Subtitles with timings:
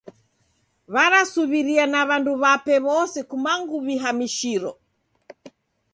[0.93, 4.71] Warasuw'iria na w'andu w'ape w'ose kumangu w'ihamishiro.